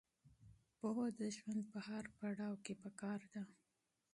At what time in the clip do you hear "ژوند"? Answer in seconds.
1.35-1.61